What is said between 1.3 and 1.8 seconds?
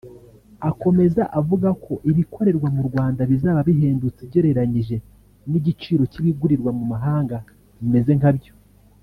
avuga